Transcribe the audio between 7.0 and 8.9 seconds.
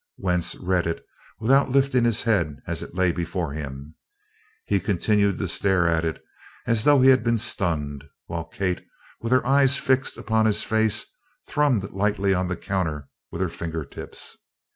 he had been stunned, while Kate